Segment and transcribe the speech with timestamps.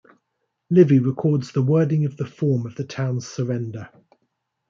[0.71, 3.91] Livy records the wording of the form of the town's surrender.